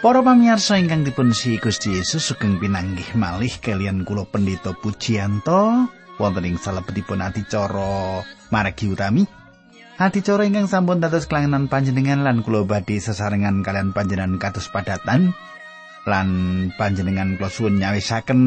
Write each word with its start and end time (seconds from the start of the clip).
Para 0.00 0.24
pamirsa 0.24 0.80
ingkang 0.80 1.04
dipun 1.04 1.36
si 1.36 1.60
Gusti 1.60 1.92
Yesus 1.92 2.24
sugeng 2.24 2.56
pinanggih 2.56 3.12
malih 3.20 3.52
kalian 3.60 4.08
kula 4.08 4.24
pendeta 4.24 4.72
Pujiyanto 4.72 5.92
wonten 6.16 6.48
ing 6.48 6.56
salebetipun 6.56 7.20
adicara 7.20 8.24
margi 8.48 8.88
utami. 8.88 9.28
Adicara 10.00 10.48
ingkang 10.48 10.72
sampun 10.72 11.04
dados 11.04 11.28
kelangenan 11.28 11.68
panjenengan 11.68 12.24
lan 12.24 12.40
kula 12.40 12.64
badhe 12.64 12.96
sesarengan 12.96 13.60
kalian 13.60 13.92
panjenengan 13.92 14.40
kados 14.40 14.72
padatan 14.72 15.36
lan 16.08 16.28
panjenengan 16.80 17.36
kula 17.36 17.52
suwun 17.52 17.76
nyawisaken 17.76 18.40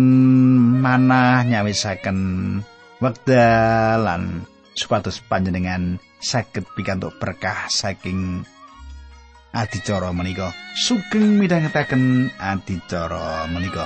manah 0.82 1.46
nyawisaken 1.46 2.18
wekdal 2.98 4.02
lan 4.02 4.42
supados 4.74 5.22
panjenengan 5.30 6.02
saged 6.18 6.66
pikantuk 6.74 7.14
berkah 7.22 7.70
saking 7.70 8.42
adicara 9.54 10.10
menika 10.10 10.50
sugeng 10.74 11.38
midhangetaken 11.38 12.34
adicara 12.42 13.46
menika. 13.54 13.86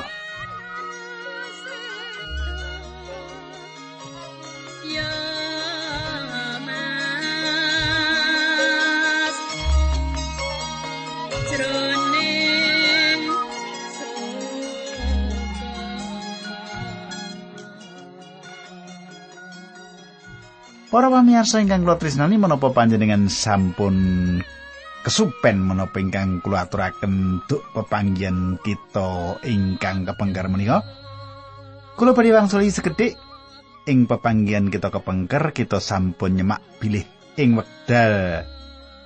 Para 20.88 21.12
pamirsa 21.12 21.60
ingkang 21.60 21.84
kula 21.84 22.00
tresnani 22.00 22.40
menapa 22.40 22.72
panjenengan 22.72 23.28
sampun 23.28 24.40
kesupen 25.08 25.64
menapa 25.64 26.04
ingkang 26.04 26.44
kula 26.44 26.68
aturaken 26.68 27.40
duk 27.48 27.64
pepanggihan 27.72 28.60
kita 28.60 29.40
ingkang 29.48 30.04
kepengker 30.04 30.52
menika. 30.52 30.84
Kula 31.96 32.12
badhe 32.12 32.36
wangsuli 32.36 32.68
sekedhik 32.68 33.16
ing 33.88 34.04
pepanggihan 34.04 34.68
kita 34.68 34.92
kepengker 34.92 35.56
kita 35.56 35.80
sampun 35.80 36.36
nyemak 36.36 36.60
bilih 36.84 37.08
ing 37.40 37.56
wekdal 37.56 38.44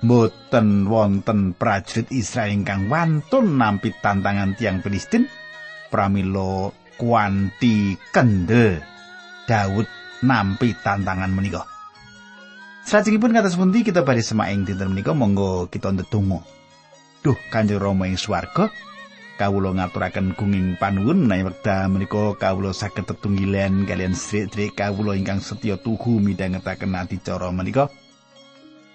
boten 0.02 0.90
wonten 0.90 1.54
prajurit 1.54 2.10
Israel 2.10 2.50
ingkang 2.50 2.90
wantun 2.90 3.54
nampi 3.54 3.94
tantangan 4.02 4.58
tiang 4.58 4.82
Filistin 4.82 5.30
pramila 5.86 6.74
kuanti 6.98 7.94
kendel 8.10 8.82
Daud 9.46 9.86
nampi 10.26 10.74
tantangan 10.82 11.30
menika. 11.30 11.71
Salajengipun 12.82 13.30
kados 13.30 13.54
pundi 13.54 13.86
kita 13.86 14.02
badhe 14.02 14.26
semak 14.26 14.50
ing 14.50 14.66
dinten 14.66 14.90
menika 14.90 15.14
monggo 15.14 15.70
kita 15.70 15.94
ndedonga. 15.94 16.42
Duh 17.22 17.38
Kanjeng 17.54 17.78
Rama 17.78 18.10
ing 18.10 18.18
swarga, 18.18 18.74
kawula 19.38 19.70
ngaturaken 19.70 20.34
gunging 20.34 20.74
panuwun 20.82 21.22
menawi 21.24 21.46
wekdal 21.46 21.86
menika 21.94 22.34
kawula 22.34 22.74
saged 22.74 23.06
tetunggilan 23.06 23.86
kalian 23.86 24.18
sedherek 24.18 24.74
kawula 24.74 25.14
ingkang 25.14 25.38
setya 25.38 25.78
tuhu 25.78 26.18
midhangetaken 26.18 26.98
adicara 26.98 27.54
menika. 27.54 27.86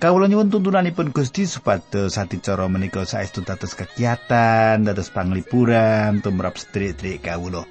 Kawula 0.04 0.28
nyuwun 0.28 0.52
tuntunanipun 0.52 1.16
Gusti 1.16 1.48
supados 1.48 2.20
adicara 2.20 2.68
menika 2.68 3.08
saestu 3.08 3.42
dados 3.42 3.72
kegiatan, 3.72 4.84
dados 4.84 5.10
panglipuran 5.16 6.20
tumrap 6.20 6.60
sedherek 6.60 7.24
kawula. 7.24 7.64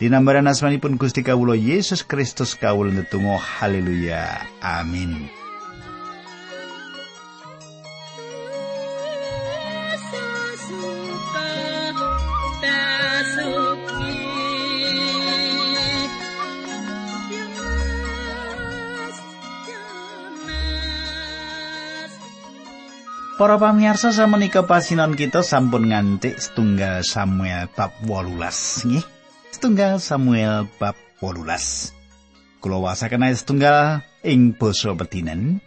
Dinambaran 0.00 0.48
asmanipun 0.48 0.96
Gusti 0.96 1.20
kawula 1.20 1.52
Yesus 1.52 2.00
Kristus 2.00 2.56
kawula 2.56 2.96
ndedonga 2.96 3.36
haleluya. 3.36 4.48
Amin. 4.64 5.28
Para 23.40 23.56
pamirsa 23.56 24.12
samenika 24.12 24.68
pasinan 24.68 25.16
kita 25.16 25.40
sampun 25.40 25.88
ngantik 25.88 26.36
setunggal 26.36 27.00
Samuel 27.00 27.72
bab 27.72 27.88
18 28.04 28.36
nggih. 28.36 29.04
Setunggal 29.48 29.96
Samuel 29.96 30.68
bab 30.76 30.92
18. 31.24 32.60
Kula 32.60 32.84
wasaken 32.84 33.24
setunggal 33.32 34.04
ing 34.20 34.52
basa 34.52 34.92
Bedinen. 34.92 35.64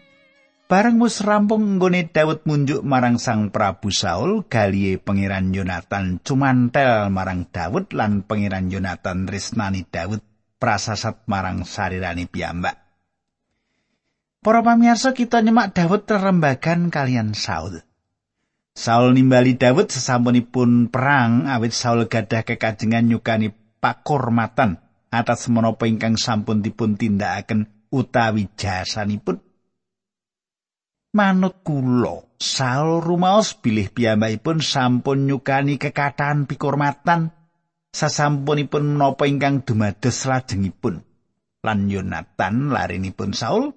Bareng 0.69 1.01
wis 1.01 1.25
rampung 1.25 1.81
nggone 1.81 2.13
Daud 2.13 2.45
munjuk 2.45 2.85
marang 2.85 3.17
Sang 3.17 3.50
Prabu 3.50 3.89
Saul, 3.89 4.45
galihe 4.45 5.01
pangeran 5.01 5.50
Yonatan 5.50 6.22
cumantel 6.22 7.09
marang 7.09 7.50
Daud 7.50 7.89
lan 7.89 8.22
pangeran 8.22 8.69
Yonatan 8.69 9.25
tresnani 9.25 9.81
Daud 9.89 10.22
prasasat 10.62 11.25
marang 11.25 11.66
sarirani 11.66 12.29
piyambak. 12.29 12.82
Para 14.43 14.59
pamirsa 14.59 15.15
kita 15.15 15.39
nyemak 15.39 15.71
Daud 15.71 16.03
terembagan 16.03 16.91
kalian 16.91 17.31
Saul. 17.31 17.79
Saul 18.75 19.15
nimbali 19.15 19.55
Daud 19.55 19.87
sesampunipun 19.87 20.91
perang 20.91 21.47
awit 21.47 21.71
Saul 21.71 22.11
gadah 22.11 22.43
kekajengan 22.43 23.07
nyukani 23.07 23.55
pakormatan 23.79 24.83
atas 25.15 25.47
menapa 25.47 25.87
ingkang 25.87 26.19
sampun 26.19 26.59
dipun 26.59 26.99
tindakaken 26.99 27.87
utawi 27.87 28.51
jasanipun. 28.59 29.39
Manut 31.15 31.63
kula, 31.63 32.35
Saul 32.35 32.99
rumaos 32.99 33.55
bilih 33.55 33.95
piyambakipun 33.95 34.59
sampun 34.59 35.23
nyukani 35.23 35.79
kekatan 35.79 36.51
pikormatan 36.51 37.31
sasampunipun 37.95 38.99
menapa 38.99 39.23
ingkang 39.23 39.63
dumados 39.63 40.27
lajengipun. 40.27 40.99
Lan 41.63 41.87
Yonatan 41.87 42.75
larinipun 42.75 43.31
Saul 43.31 43.71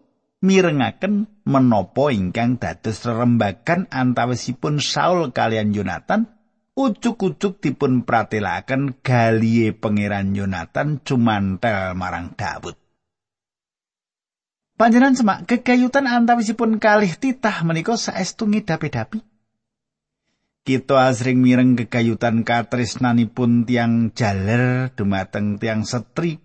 mirengaken 0.45 1.31
menapa 1.49 2.13
ingkang 2.13 2.61
dados 2.61 3.05
rerembagan 3.07 3.89
antawisipun 3.89 4.83
Saul 4.83 5.33
kalian 5.33 5.73
Yonatan 5.73 6.29
ucuk-ucuk 6.77 7.65
dipun 7.65 8.05
pratelaken 8.05 9.01
galihe 9.01 9.73
pangeran 9.73 10.37
Yonatan 10.37 11.01
cumantel 11.01 11.97
marang 11.97 12.37
Daud. 12.37 12.77
Panjenan 14.77 15.17
semak 15.17 15.49
kekayutan 15.49 16.05
antawisipun 16.05 16.77
kalih 16.77 17.17
titah 17.17 17.65
menika 17.65 17.97
saestu 17.97 18.45
ngidapi-dapi. 18.45 19.25
Kita 20.67 21.09
asring 21.09 21.41
mireng 21.41 21.81
kekayutan 21.81 22.45
katresnanipun 22.45 23.65
tiang 23.65 24.13
jaler 24.13 24.93
dumateng 24.93 25.57
tiang 25.57 25.89
setri 25.89 26.37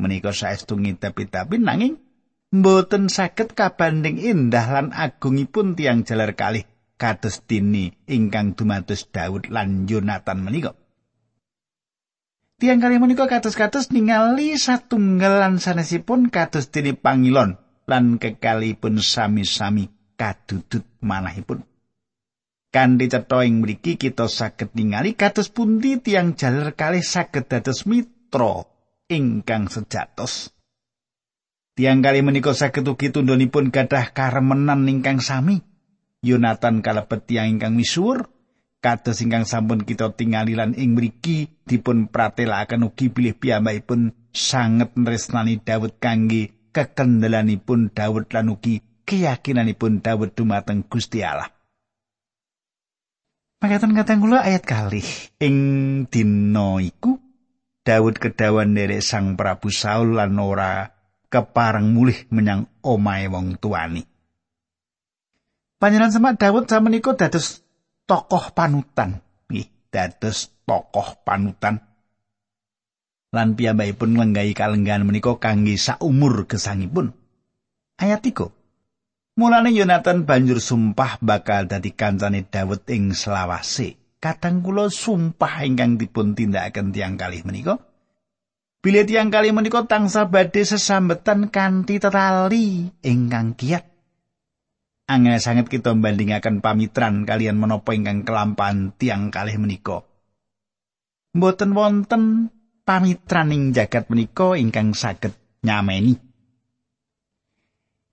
menika 0.00 0.32
saestu 0.32 0.80
ngidapi-dapi 0.80 1.60
nanging 1.60 2.03
mboten 2.54 3.10
saged 3.10 3.58
kabanding 3.58 4.22
indah 4.22 4.62
lan 4.70 4.86
agungipun 4.94 5.74
tiang 5.74 6.06
jalar 6.06 6.38
kalih 6.38 6.62
kados 6.94 7.42
dini 7.42 7.90
ingkang 8.06 8.54
dumados 8.54 9.10
Daud 9.10 9.50
lan 9.50 9.90
Yonatan 9.90 10.46
menika. 10.46 10.78
Tiang 12.54 12.78
kali 12.78 13.02
menika 13.02 13.26
kados-kados 13.26 13.90
ningali 13.90 14.54
satunggal 14.54 15.42
lan 15.42 15.58
sanesipun 15.58 16.30
kados 16.30 16.70
dini 16.70 16.94
pangilon 16.94 17.58
lan 17.90 18.22
kekalipun 18.22 19.02
sami-sami 19.02 19.90
kadudut 20.14 20.86
manahipun. 21.02 21.66
Kanthi 22.70 23.10
cetha 23.10 23.42
ing 23.42 23.66
mriki 23.66 23.98
kita 23.98 24.30
saged 24.30 24.70
ningali 24.78 25.18
kados 25.18 25.50
pundi 25.50 25.98
tiang 25.98 26.38
jaler 26.38 26.78
kalih 26.78 27.02
saged 27.02 27.50
dados 27.50 27.82
mitra 27.90 28.62
ingkang 29.10 29.66
sejatos. 29.66 30.53
Tiang 31.74 32.06
kali 32.06 32.22
menika 32.22 32.54
saged 32.54 32.86
ugi 32.86 33.10
tundhonipun 33.10 33.74
gadah 33.74 34.14
karemenan 34.14 34.86
ingkang 34.86 35.18
sami. 35.18 35.58
Yonatan 36.22 36.86
kalebet 36.86 37.26
tiang 37.26 37.50
ingkang 37.50 37.74
misuwur 37.74 38.30
kados 38.78 39.18
ingkang 39.26 39.42
sampun 39.42 39.82
kita 39.82 40.14
tingali 40.14 40.54
lan 40.54 40.78
ing 40.78 40.94
mriki 40.94 41.50
dipun 41.66 42.06
pratelakaken 42.06 42.86
ugi 42.86 43.10
bilih 43.10 43.34
piyambakipun 43.34 44.14
sanget 44.30 44.94
nresnani 44.94 45.58
Daud 45.58 45.98
kangge 45.98 46.70
kekendelanipun 46.70 47.90
Daud 47.90 48.30
lan 48.30 48.54
ugi 48.54 48.78
keyakinanipun 49.02 49.98
Daud 49.98 50.30
dumateng 50.38 50.86
Gusti 50.86 51.26
Allah. 51.26 51.50
Makaten 53.58 53.98
katang 53.98 54.22
kula 54.22 54.46
ayat 54.46 54.62
kalih 54.62 55.08
ing 55.42 55.56
dina 56.06 56.78
iku 56.78 57.18
Daud 57.82 58.22
kedawan 58.22 58.78
derek 58.78 59.02
Sang 59.02 59.34
Prabu 59.34 59.74
Saul 59.74 60.16
lan 60.16 60.38
ora 60.38 60.93
kepareng 61.34 61.90
mulih 61.90 62.30
menyang 62.30 62.70
omahe 62.86 63.26
wong 63.26 63.58
tuani. 63.58 64.06
Panjenengan 65.82 66.14
semak 66.14 66.38
Daud 66.38 66.70
samenika 66.70 67.18
dados 67.18 67.66
tokoh 68.06 68.54
panutan. 68.54 69.18
Nggih, 69.50 69.66
dados 69.90 70.54
tokoh 70.62 71.18
panutan. 71.26 71.82
Lan 73.34 73.58
piyambakipun 73.58 74.14
nglenggahi 74.14 74.54
kalenggahan 74.54 75.02
menika 75.02 75.34
kangge 75.42 75.74
saumur 75.74 76.46
gesangipun. 76.46 77.10
Ayat 77.98 78.22
3. 78.22 78.46
Mulane 79.34 79.74
Yonatan 79.74 80.22
banjur 80.22 80.62
sumpah 80.62 81.18
bakal 81.18 81.66
dadi 81.66 81.90
kancane 81.90 82.46
Daud 82.46 82.86
ing 82.86 83.10
selawase. 83.10 83.98
Kadang 84.22 84.62
kula 84.62 84.86
sumpah 84.86 85.66
ingkang 85.66 85.98
dipun 85.98 86.38
tindakaken 86.38 86.94
tiang 86.94 87.18
kalih 87.18 87.42
menika. 87.42 87.82
Bilih 88.84 89.08
tiang 89.08 89.32
kalih 89.32 89.56
menika 89.56 89.88
tangsa 89.88 90.28
badhe 90.28 90.60
sesambetan 90.60 91.48
kanthi 91.48 91.96
tetali 91.96 92.92
ingkang 93.00 93.56
kiat. 93.56 93.80
Angel 95.08 95.40
sanget 95.40 95.72
kita 95.72 95.96
bandingaken 95.96 96.60
pamitran 96.60 97.24
kalian 97.24 97.56
menapa 97.56 97.96
ingkang 97.96 98.28
kelampan 98.28 98.92
tiang 99.00 99.32
kalih 99.32 99.56
menika. 99.56 100.04
Mboten 101.32 101.72
wonten 101.72 102.52
pamitran 102.84 103.56
ing 103.56 103.72
jagat 103.72 104.12
menika 104.12 104.52
ingkang 104.52 104.92
saged 104.92 105.32
nyameni. 105.64 106.20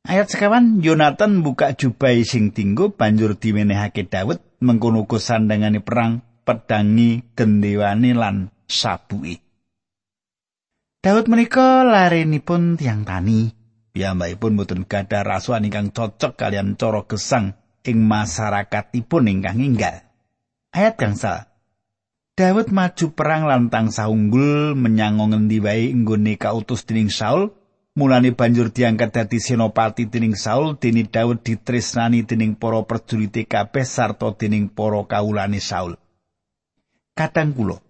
Ayat 0.07 0.31
sekawan 0.31 0.79
Yonatan 0.79 1.43
buka 1.43 1.75
jubai 1.75 2.23
sing 2.23 2.55
tinggo 2.55 2.95
banjur 2.95 3.35
diwenehake 3.35 4.07
Daud 4.07 4.39
mengkono 4.63 5.03
sandangane 5.19 5.83
perang 5.83 6.23
pedangi 6.47 7.35
gendewane 7.35 8.15
lan 8.15 8.55
sabuke. 8.71 9.50
Daud 11.01 11.25
menika 11.33 11.81
larenipun 11.81 12.77
tiang 12.77 13.01
tani. 13.01 13.49
Piyambakipun 13.89 14.53
boten 14.53 14.85
gadah 14.85 15.25
rasuan 15.25 15.65
ingkang 15.65 15.89
cocok 15.89 16.37
kalian 16.37 16.77
cara 16.77 17.01
gesang 17.09 17.57
ing 17.81 18.05
masyarakatipun 18.05 19.25
ingkang 19.25 19.65
inggal. 19.65 20.05
Ayat 20.69 21.01
gangsal. 21.01 21.49
Daud 22.37 22.69
maju 22.69 23.05
perang 23.17 23.49
lan 23.49 23.73
tansah 23.73 24.13
unggul 24.13 24.77
menyang 24.77 25.17
ngendi 25.17 25.57
wae 25.57 25.89
nggone 25.89 26.37
kautus 26.37 26.85
dening 26.85 27.09
Saul 27.09 27.49
Mulane 27.91 28.31
banjur 28.31 28.71
diangkat 28.71 29.11
dadi 29.11 29.35
senopati 29.35 30.07
dening 30.07 30.39
Saul, 30.39 30.79
dene 30.79 31.03
Daud 31.03 31.43
ditresnani 31.43 32.23
dening 32.23 32.55
para 32.55 32.79
prajurite 32.87 33.43
kabeh 33.43 33.83
sarta 33.83 34.31
dening 34.31 34.71
para 34.71 35.03
kawulane 35.03 35.59
Saul. 35.59 35.99
Kadang 37.11 37.51
kula 37.51 37.83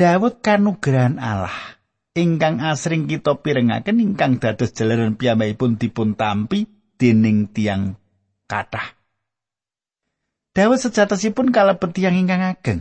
Daud 0.00 0.40
kanugrahan 0.40 1.20
Allah 1.20 1.79
ingkang 2.16 2.58
asring 2.62 3.06
kita 3.06 3.38
pirengaken 3.38 4.02
ingkang 4.02 4.38
dados 4.42 4.74
jalaran 4.74 5.14
piyambakipun 5.14 5.78
dipun 5.78 6.18
tampi 6.18 6.66
dening 6.98 7.50
tiang 7.50 7.96
kathah. 8.50 8.98
Daud 10.50 10.78
sejatosipun 10.82 11.54
kalebet 11.54 11.94
tiyang 11.94 12.18
ingkang 12.18 12.42
ageng. 12.42 12.80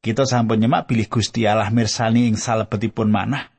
Kita 0.00 0.24
sampun 0.24 0.62
nyemak 0.62 0.86
bilih 0.86 1.10
Gusti 1.10 1.44
Allah 1.44 1.68
mirsani 1.74 2.30
ing 2.30 2.38
salebetipun 2.38 3.10
manah 3.10 3.56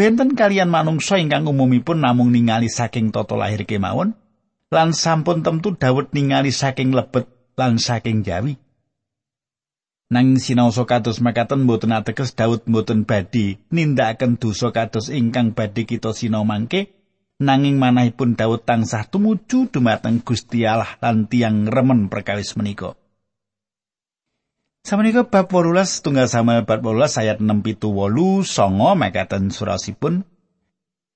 benten 0.00 0.32
kalian 0.32 0.72
manungsa 0.72 1.20
ingkang 1.20 1.44
umumipun 1.44 2.00
namung 2.00 2.32
ningali 2.32 2.72
saking 2.72 3.12
tata 3.12 3.36
lahir 3.36 3.68
kemawon 3.68 4.16
lan 4.72 4.96
sampun 4.96 5.44
tentu 5.44 5.76
Daud 5.76 6.16
ningali 6.16 6.48
saking 6.48 6.96
lebet 6.96 7.28
lan 7.52 7.76
saking 7.76 8.24
jawi 8.24 8.56
nang 10.10 10.42
sinaosa 10.42 10.90
kados 10.90 11.22
makaten 11.22 11.70
mboten 11.70 11.94
ateges 11.94 12.34
Daud 12.34 12.66
mboten 12.66 13.06
badhe 13.06 13.62
nindakaken 13.70 14.42
dosa 14.42 14.74
kados 14.74 15.06
ingkang 15.06 15.54
badhe 15.54 15.86
kita 15.86 16.10
sinau 16.10 16.42
mangke 16.42 16.90
nanging 17.38 17.78
manahipun 17.78 18.34
Daud 18.34 18.66
tansah 18.66 19.06
tumuju 19.06 19.70
dumateng 19.70 20.18
Gusti 20.26 20.66
Allah 20.66 20.98
lan 20.98 21.30
tiang 21.30 21.70
remen 21.70 22.10
perkawis 22.10 22.58
menika. 22.58 22.98
Samenika 24.82 25.28
bab 25.30 25.46
18 25.46 26.02
tunggal 26.02 26.26
Samuel 26.26 26.66
bab 26.66 26.82
18 26.82 27.22
ayat 27.22 27.38
6 27.38 27.46
pitu 27.62 27.94
wolu 27.94 28.42
songo 28.42 28.98
mekaten 28.98 29.54
surasipun. 29.54 30.26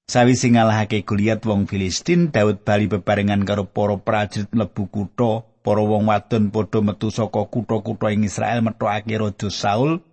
Sawise 0.05 0.53
ngalahake 0.53 1.01
Goliat 1.01 1.41
wong 1.49 1.65
Filistin, 1.65 2.29
Daud 2.29 2.61
bali 2.61 2.93
bebarengan 2.93 3.41
karo 3.49 3.65
para 3.65 3.97
prajurit 3.97 4.53
mlebu 4.53 4.85
kutha, 4.93 5.49
para 5.65 5.81
wong 5.81 6.13
wadon 6.13 6.53
padha 6.53 6.85
metu 6.85 7.09
saka 7.09 7.49
kutha-kutha 7.49 8.13
ing 8.13 8.29
Israel 8.29 8.61
metokake 8.61 9.17
raja 9.17 9.49
Saul. 9.49 10.05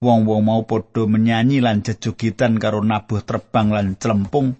Wong-wong 0.00 0.44
mau 0.44 0.64
padha 0.64 1.04
menyanyi 1.04 1.60
lan 1.60 1.84
jejogitan 1.84 2.56
karo 2.56 2.80
nabuh 2.80 3.20
terbang 3.20 3.68
lan 3.68 3.96
celempung. 4.00 4.56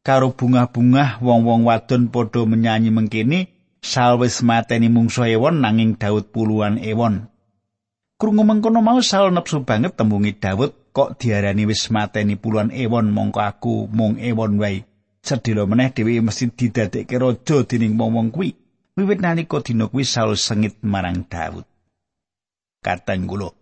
Karo 0.00 0.32
bunga-bunga 0.32 1.20
wong-wong 1.20 1.68
wadon 1.68 2.08
padha 2.08 2.48
menyanyi 2.48 2.88
mengkene, 2.88 3.52
Saul 3.84 4.24
wis 4.24 4.40
mateni 4.40 4.88
mungsuh 4.88 5.28
ewon 5.28 5.60
nanging 5.60 6.00
Daud 6.00 6.32
puluhan 6.32 6.80
ewon. 6.80 7.28
Krungu 8.16 8.42
mengkono 8.48 8.80
mau 8.80 9.04
Saul 9.04 9.36
nepsu 9.36 9.68
banget 9.68 10.00
tembungi 10.00 10.32
Daud 10.40 10.96
kok 10.96 11.20
diarani 11.20 11.68
wis 11.68 11.92
mateni 11.92 12.40
puluhan 12.40 12.72
ewon 12.72 13.12
mongko 13.12 13.40
aku 13.44 13.74
mung 13.92 14.16
ewon 14.16 14.56
wae. 14.56 14.88
Sedilo 15.20 15.68
meneh 15.68 15.92
dhewe 15.92 16.24
mesti 16.24 16.48
didadekke 16.48 17.16
raja 17.20 17.56
dening 17.68 18.00
wong-wong 18.00 18.32
kuwi. 18.32 18.65
Wiwit 18.96 19.20
nalika 19.20 19.60
dina 19.60 19.92
kuwi 19.92 20.08
Saul 20.08 20.40
sengit 20.40 20.80
marang 20.80 21.28
Daud. 21.28 21.68
Kateng 22.80 23.28
kula 23.28 23.52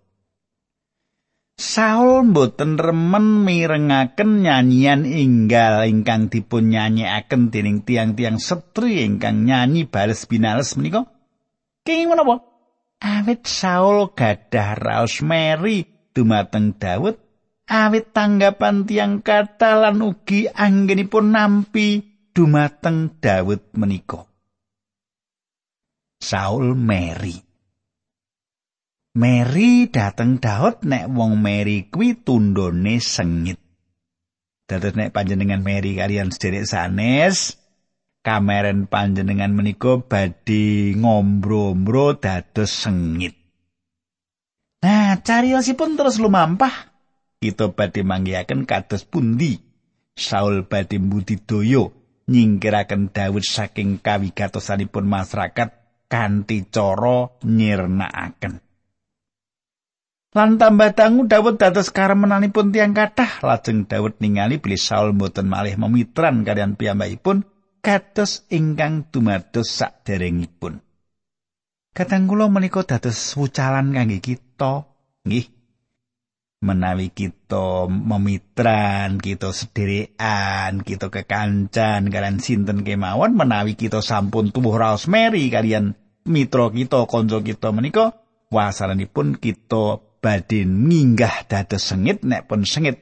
Saul 1.54 2.30
mboten 2.30 2.78
remen 2.78 3.46
mirengaken 3.46 4.42
nyanyian 4.42 5.06
inggal 5.06 5.86
ingkang 5.86 6.26
dipun 6.26 6.70
nyanyikaken 6.70 7.50
dening 7.50 7.86
tiang-tiang 7.86 8.42
setri 8.42 9.06
ingkang 9.06 9.46
nyanyi 9.46 9.86
bales 9.86 10.26
binales 10.26 10.74
menika. 10.74 11.06
Kenging 11.86 12.10
menapa? 12.10 12.42
Awit 12.98 13.46
Saul 13.46 14.10
gadah 14.18 14.78
raos 14.78 15.22
Mary 15.22 15.86
dumateng 16.10 16.74
Daud, 16.74 17.18
awit 17.70 18.10
tanggapan 18.10 18.86
tiang 18.86 19.22
kata 19.22 19.78
lan 19.78 20.02
ugi 20.02 20.50
anggenipun 20.50 21.34
nampi 21.34 22.02
dumateng 22.34 23.18
Daud 23.22 23.62
menika. 23.78 24.33
Saul 26.24 26.72
Mary 26.72 27.36
Mary 29.14 29.92
dateng 29.92 30.40
Daud 30.40 30.88
nek 30.88 31.06
wong 31.06 31.38
Mary 31.38 31.86
kuwi 31.86 32.18
tundone 32.18 32.98
sengit. 32.98 33.62
Dados 34.66 34.98
nek 34.98 35.14
panjenengan 35.14 35.62
Mary 35.62 35.94
kalian 35.94 36.34
sederek 36.34 36.66
sanes, 36.66 37.54
kameren 38.26 38.90
panjenengan 38.90 39.54
menika 39.54 40.02
badhe 40.02 40.98
ngombro-ombro 40.98 42.18
dados 42.18 42.74
sengit. 42.74 43.38
Nah, 44.82 45.22
cariyosipun 45.22 45.94
terus 45.94 46.18
lumampah. 46.18 46.90
Kita 47.38 47.70
badhe 47.70 48.02
manggihaken 48.02 48.66
kados 48.66 49.06
pundi 49.06 49.62
Saul 50.18 50.66
badhe 50.66 50.98
mbudidaya 50.98 51.86
nyingkiraken 52.26 53.14
Daud 53.14 53.46
saking 53.46 54.02
kawigatosanipun 54.02 55.06
masyarakat 55.06 55.83
kanthi 56.14 56.70
cara 56.70 57.34
nyirnakaken. 57.42 58.62
Lan 60.34 60.58
tambah 60.58 60.94
dangu 60.94 61.26
Daud 61.30 61.58
dados 61.62 61.94
karemenanipun 61.94 62.74
tiang 62.74 62.94
kathah 62.94 63.42
lajeng 63.42 63.86
Daud 63.86 64.18
ningali 64.18 64.58
bilih 64.58 64.78
Saul 64.78 65.14
mboten 65.14 65.46
malih 65.46 65.78
memitran 65.78 66.42
kalian 66.42 66.74
piyambakipun 66.74 67.46
kados 67.78 68.46
ingkang 68.50 69.10
dumados 69.14 69.70
saderengipun. 69.70 70.82
Kadang 71.94 72.26
kula 72.26 72.50
menika 72.50 72.82
dados 72.82 73.14
wucalan 73.38 73.94
kangge 73.94 74.18
kita, 74.18 74.90
nggih. 75.22 75.46
Menawi 76.64 77.12
kita 77.14 77.86
memitran, 77.86 79.22
kita 79.22 79.54
sederekan, 79.54 80.82
kita 80.82 81.12
kekancan 81.12 82.10
kalian 82.10 82.42
sinten 82.42 82.82
kemawon, 82.82 83.38
menawi 83.38 83.78
kita 83.78 84.02
sampun 84.02 84.50
tubuh 84.50 84.74
raos 84.74 85.06
meri 85.06 85.46
kalian 85.52 85.94
mitra 86.24 86.72
kita, 86.72 87.04
konco 87.04 87.44
kita 87.44 87.70
menika, 87.70 88.24
wasalanipun 88.48 89.36
kita 89.36 90.00
badhe 90.24 90.64
minggah 90.64 91.44
dados 91.44 91.84
sengit 91.84 92.24
nek 92.24 92.48
pun 92.48 92.64
sengit 92.64 92.96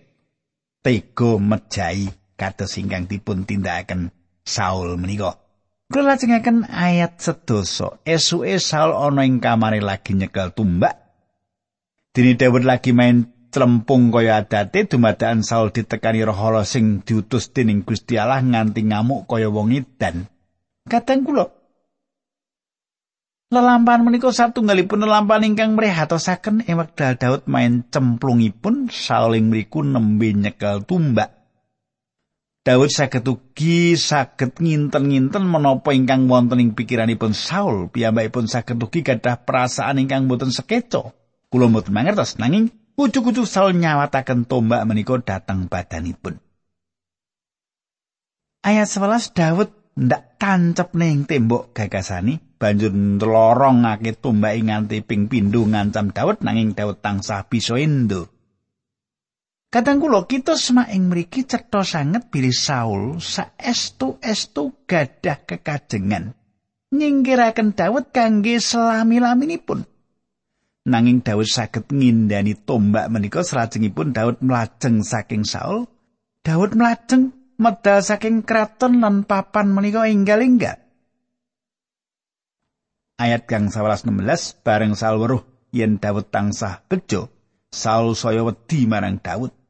tega 0.83 1.39
mejai 1.39 2.11
kados 2.35 2.75
ingkang 2.83 3.07
dipun 3.07 3.47
tindakaken 3.47 4.11
Saul 4.43 4.99
menika. 4.99 5.39
Kula 5.87 6.17
lajengaken 6.17 6.67
ayat 6.67 7.23
sedoso. 7.23 8.03
Esuke 8.03 8.59
Saul 8.59 8.97
ana 8.97 9.23
ing 9.23 9.39
kamare 9.39 9.79
lagi 9.79 10.19
nyekel 10.19 10.51
tumbak. 10.51 10.99
Dini 12.11 12.35
Daud 12.35 12.67
lagi 12.67 12.91
main 12.91 13.31
celempung 13.55 14.11
kaya 14.11 14.43
adate 14.43 14.91
dumadakan 14.91 15.47
Saul 15.47 15.71
ditekani 15.71 16.27
roh 16.27 16.65
sing 16.67 17.07
diutus 17.07 17.55
dening 17.55 17.87
Gusti 17.87 18.19
Allah 18.19 18.43
nganti 18.43 18.83
ngamuk 18.83 19.31
kaya 19.31 19.47
wong 19.47 19.71
edan. 19.71 20.27
Kadang 20.91 21.23
kula 21.23 21.62
Lelampahan 23.53 24.01
menika 24.01 24.33
satunggalipun 24.33 25.05
lelampahan 25.05 25.45
ingkang 25.45 25.77
mrehatosaken 25.77 26.65
ing 26.65 26.81
wekdal 26.81 27.21
Daud 27.21 27.45
main 27.45 27.85
cemplungipun 27.85 28.89
saling 28.89 29.53
mriku 29.53 29.85
nembe 29.85 30.33
nyekel 30.33 30.81
tumbak. 30.89 31.37
Daud 32.65 32.89
saged 32.89 33.29
ugi 33.29 33.93
saged 34.01 34.57
nginten-nginten 34.57 35.45
menapa 35.45 35.93
ingkang 35.93 36.33
wonten 36.33 36.65
ing 36.65 36.73
pikiranipun 36.73 37.37
Saul, 37.37 37.93
piyambakipun 37.93 38.49
saged 38.49 38.81
ugi 38.81 39.05
gadah 39.05 39.45
perasaan 39.45 40.01
ingkang 40.01 40.33
boten 40.33 40.49
sekeco. 40.49 41.13
Kula 41.53 41.69
mboten 41.69 41.93
mangertos 41.93 42.41
nanging 42.41 42.73
ujug-ujug 42.97 43.45
Saul 43.45 43.77
nyawataken 43.77 44.49
tombak 44.49 44.81
menika 44.89 45.21
dateng 45.21 45.69
badanipun. 45.69 46.41
Ayat 48.65 48.89
11 48.89 49.37
Daud 49.37 49.82
ndak 49.97 50.41
tancep 50.41 50.97
ning 50.97 51.29
tembok 51.29 51.77
gagasani 51.77 52.41
banjur 52.57 52.95
nlorongake 52.95 54.17
tombake 54.17 54.65
nganti 54.65 55.05
ping 55.05 55.29
pindho 55.29 55.69
ngancam 55.69 56.15
Daud 56.15 56.41
nanging 56.41 56.73
Daud 56.73 57.03
tansah 57.05 57.45
bisa 57.51 57.77
endo. 57.77 58.31
Kadang 59.73 60.05
kula 60.05 60.29
kita 60.29 60.53
semak 60.53 60.93
ing 60.93 61.09
mriki 61.09 61.49
cetha 61.49 61.81
sanget 61.81 62.29
bilih 62.29 62.53
Saul 62.53 63.17
saestu-estu 63.19 64.85
gadah 64.85 65.49
kekajengan 65.49 66.37
nyingkiraken 66.93 67.73
Daud 67.73 68.13
kangge 68.13 68.61
selami-laminipun. 68.61 69.89
Nanging 70.83 71.25
Daud 71.25 71.49
saged 71.49 71.89
ngindani 71.89 72.53
tombak 72.53 73.09
menika 73.09 73.41
salajengipun 73.41 74.13
Daud 74.13 74.45
mlajeng 74.45 75.01
saking 75.01 75.49
Saul. 75.49 75.89
Daud 76.45 76.77
mlajeng 76.77 77.33
medal 77.63 78.03
saking 78.03 78.43
kraton 78.43 78.99
lan 78.99 79.23
papan 79.23 79.71
menika 79.71 80.11
enggal-enggal. 80.11 80.83
Ayat 83.23 83.47
kang 83.47 83.71
11 83.71 84.11
16 84.11 84.67
bareng 84.67 84.99
Saul 84.99 85.23
weruh 85.23 85.43
yen 85.71 86.03
Daud 86.03 86.35
tansah 86.35 86.83
bejo, 86.91 87.31
Saul 87.71 88.19
saya 88.19 88.43
wedi 88.43 88.91
marang 88.91 89.23
Daud. 89.23 89.63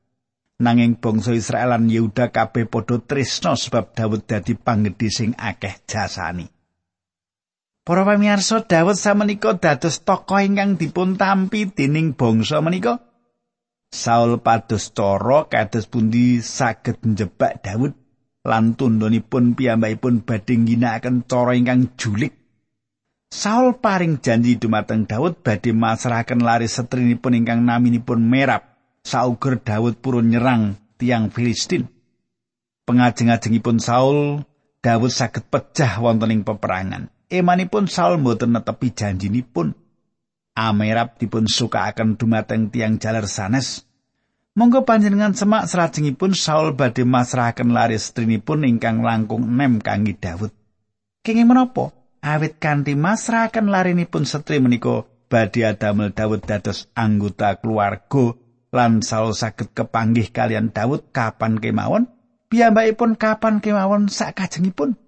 nanging 0.62 1.02
bangsa 1.02 1.34
Israel 1.34 1.74
lan 1.74 1.90
Yehuda 1.90 2.30
kabeh 2.30 2.70
padha 2.70 3.02
tresna 3.02 3.58
sebab 3.58 3.92
Daud 3.98 4.22
dadi 4.30 4.54
panggedhe 4.54 5.10
sing 5.10 5.34
akeh 5.34 5.82
jasani. 5.84 6.46
Para 7.82 8.06
pamirsa, 8.06 8.62
Daud 8.62 8.94
samenika 8.94 9.58
dados 9.58 10.06
tokoh 10.06 10.38
ingkang 10.38 10.78
dipun 10.78 11.18
tampi 11.18 11.66
dening 11.66 12.14
bangsa 12.14 12.62
menika. 12.62 13.11
Saul 13.92 14.40
pados 14.40 14.88
cara 14.96 15.44
kados 15.52 15.84
pundi 15.84 16.40
saged 16.40 17.04
njebak 17.04 17.60
Daud 17.60 17.92
lan 18.40 18.72
tundhonipun 18.72 19.52
piyambakipun 19.52 20.24
badhe 20.24 20.56
ngginakaken 20.56 21.28
cara 21.28 21.52
ingkang 21.52 21.92
julik. 22.00 22.32
Saul 23.28 23.76
paring 23.76 24.24
janji 24.24 24.56
dumateng 24.56 25.04
Daud 25.04 25.44
badhe 25.44 25.76
masrahaken 25.76 26.40
lari 26.40 26.72
setrinipun 26.72 27.44
ingkang 27.44 27.68
naminipun 27.68 28.24
Merab 28.24 28.64
sauger 29.04 29.60
Daud 29.60 30.00
purun 30.00 30.32
nyerang 30.32 30.80
tiang 30.96 31.28
Filistin. 31.28 31.92
Pengajeng-ajengipun 32.88 33.78
Saul, 33.78 34.42
Daud 34.80 35.12
saged 35.12 35.46
pecah 35.52 36.00
wonten 36.00 36.32
ing 36.32 36.42
peperangan. 36.42 37.12
Emanipun 37.30 37.86
Saul 37.86 38.18
mboten 38.18 38.56
netepi 38.56 38.90
janjinipun. 38.90 39.81
Amerap 40.52 41.16
dipun 41.16 41.48
sukaaken 41.48 42.20
dumateng 42.20 42.68
tiang 42.68 43.00
jaler 43.00 43.24
sanes. 43.24 43.88
Monggo 44.52 44.84
panjenengan 44.84 45.32
semak 45.32 45.64
salajengipun 45.64 46.36
Saul 46.36 46.76
badhe 46.76 47.08
masrahaken 47.08 47.72
lari 47.72 47.96
strinipun 47.96 48.68
ingkang 48.68 49.00
langkung 49.00 49.48
nem 49.48 49.80
kangge 49.80 50.12
Daud. 50.12 50.52
Kenging 51.24 51.48
menapa? 51.48 51.96
Awit 52.20 52.60
kanthi 52.60 52.92
masrahaken 52.92 53.72
larinipun 53.72 54.28
setri 54.28 54.60
menika 54.60 55.08
badhe 55.32 55.64
adamel 55.64 56.12
Daud 56.12 56.44
dados 56.44 56.92
anggota 56.92 57.56
keluarga 57.56 58.36
lan 58.68 59.00
Saul 59.00 59.32
saged 59.32 59.72
kepanggih 59.72 60.28
kalian 60.28 60.68
Daud 60.76 61.08
kapan 61.16 61.56
kemawon 61.56 62.12
piyambakipun 62.52 63.16
kapan 63.16 63.64
kemawon 63.64 64.12
sakajengipun 64.12 65.00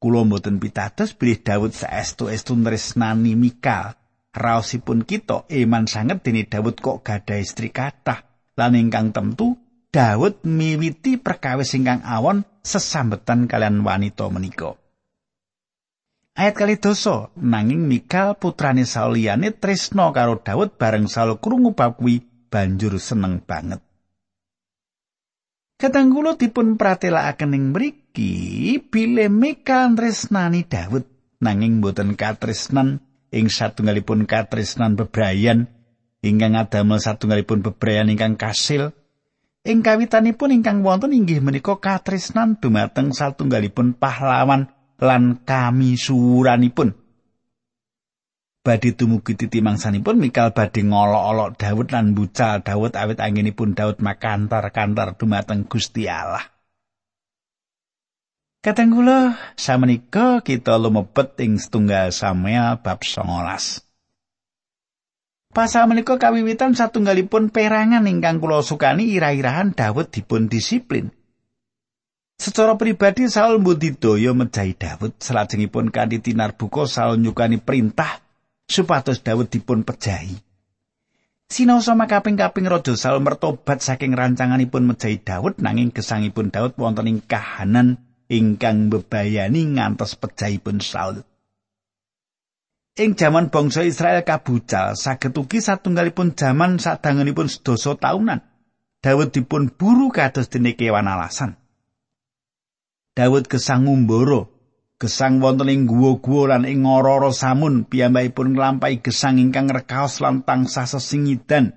kula 0.00 0.24
mboten 0.24 0.56
pitados 0.56 1.12
bilih 1.12 1.44
Daud 1.44 1.76
saestu-estu 1.76 2.56
tresnani 2.56 3.36
Mikal 3.36 3.99
raosipun 4.34 5.02
kita 5.02 5.46
iman 5.50 5.84
sanget 5.90 6.22
dene 6.22 6.46
Daud 6.46 6.78
kok 6.78 7.02
gada 7.02 7.36
istri 7.38 7.74
kathah 7.74 8.22
lan 8.54 8.78
ingkang 8.78 9.10
tentu 9.10 9.58
Daud 9.90 10.46
miwiti 10.46 11.18
perkawis 11.18 11.74
ingkang 11.74 12.06
awon 12.06 12.46
sesambetan 12.62 13.50
kalian 13.50 13.82
wanita 13.82 14.30
menika 14.30 14.78
Ayat 16.30 16.54
kali 16.56 16.78
doso, 16.78 17.34
nanging 17.36 17.90
Mikal 17.90 18.38
putrane 18.38 18.86
Saul 18.86 19.18
liyane 19.18 19.50
tresno 19.50 20.14
karo 20.14 20.38
Daud 20.40 20.78
bareng 20.78 21.10
Saul 21.10 21.36
krungu 21.42 21.74
bab 21.74 21.98
kuwi 21.98 22.22
banjur 22.48 22.96
seneng 23.02 23.42
banget. 23.42 23.82
Katanggulo 25.76 26.38
dipun 26.38 26.78
pratelakaken 26.78 27.56
ing 27.56 27.64
mriki 27.74 28.32
bile 28.88 29.26
Mika 29.26 29.90
tresnani 29.90 30.64
Daud 30.64 31.04
nanging 31.42 31.82
boten 31.82 32.14
katresnan 32.14 33.02
ing 33.30 33.50
satunggalipun 33.50 34.26
katresnan 34.26 34.98
bebrayan 34.98 35.70
ingkang 36.20 36.58
adamel 36.58 37.00
satunggalipun 37.00 37.64
bebrayan 37.64 38.10
ingkang 38.10 38.36
kasil 38.36 38.92
ing 39.64 39.80
kawitanipun 39.80 40.54
ingkang 40.54 40.82
wonten 40.84 41.14
inggih 41.14 41.40
menika 41.40 41.78
katresnan 41.78 42.58
dumateng 42.58 43.14
satunggalipun 43.14 43.96
pahlawan 43.96 44.68
lan 45.00 45.40
kamisuranipun 45.46 47.00
badhe 48.60 48.92
dumugi 48.92 49.40
titi 49.40 49.64
mangsanipun 49.64 50.20
Mikal 50.20 50.52
badhe 50.52 50.84
ngolok-olok 50.84 51.56
Daud 51.56 51.88
lan 51.96 52.12
bucal 52.12 52.60
Daud 52.60 52.92
awit 52.92 53.18
anginipun 53.18 53.72
Daud 53.72 54.04
makantar-kantar 54.04 55.16
dumateng 55.16 55.64
Gusti 55.64 56.04
Allah. 56.06 56.59
Kadang 58.60 58.92
kula 58.92 59.40
samenika 59.56 60.44
kita 60.44 60.76
lumebet 60.76 61.32
ing 61.40 61.56
setunggal 61.56 62.12
Samuel 62.12 62.76
bab 62.84 63.00
19. 63.00 63.24
Pasal 65.48 65.88
menika 65.88 66.20
kawiwitan 66.20 66.76
satunggalipun 66.76 67.48
perangan 67.48 68.04
ingkang 68.04 68.36
kula 68.36 68.60
sukani 68.60 69.16
ira-irahan 69.16 69.72
Daud 69.72 70.12
dipun 70.12 70.52
disiplin. 70.52 71.08
Secara 72.36 72.76
pribadi 72.76 73.32
Saul 73.32 73.64
mbudidaya 73.64 74.36
mejahi 74.36 74.76
Daud 74.76 75.16
salajengipun 75.16 75.88
kanthi 75.88 76.20
tinar 76.20 76.52
buka 76.52 76.84
Saul 76.84 77.16
nyukani 77.16 77.64
perintah 77.64 78.20
supados 78.68 79.24
Daud 79.24 79.48
dipun 79.48 79.88
pejahi. 79.88 80.36
Sinaosa 81.48 81.96
makaping-kaping 81.96 82.68
Raja 82.68 82.92
Saul 82.92 83.24
mertobat 83.24 83.80
saking 83.80 84.12
rancanganipun 84.12 84.84
mejahi 84.84 85.16
Daud 85.16 85.56
nanging 85.64 85.96
gesangipun 85.96 86.52
Daud 86.52 86.76
wonten 86.76 87.08
ing 87.08 87.24
kahanan 87.24 88.09
ingkang 88.30 88.88
bebayani 88.88 89.76
ngantos 89.76 90.14
pejahipun 90.14 90.78
Saul. 90.78 91.26
Ing 92.94 93.18
jaman 93.18 93.50
bangsa 93.50 93.82
Israel 93.82 94.22
kabucal 94.22 94.94
saged 94.94 95.34
ugi 95.34 95.58
satunggalipun 95.58 96.38
jaman 96.38 96.78
sadangunipun 96.78 97.50
sedasa 97.50 97.98
taunan. 97.98 98.46
Daud 99.00 99.32
dipun 99.32 99.72
buru 99.72 100.12
kados 100.12 100.52
dene 100.52 100.76
kewan 100.76 101.08
alasan. 101.08 101.56
Daud 103.16 103.48
gesang 103.48 103.88
ngumbara 103.88 104.46
gesang 105.00 105.40
wonten 105.40 105.72
ing 105.72 105.88
guwa-guwa 105.88 106.52
lan 106.52 106.68
ing 106.68 106.84
ngororo 106.84 107.32
samun 107.32 107.88
piyambakipun 107.88 108.52
nglampahi 108.52 109.00
gesang 109.00 109.40
ingkang 109.40 109.72
rekaos 109.72 110.20
lan 110.20 110.44
tansah 110.44 110.84
sesingidan 110.84 111.72